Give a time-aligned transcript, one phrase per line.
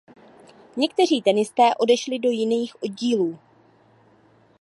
[0.75, 3.39] Někteří tenisté odešli do jiných oddílů.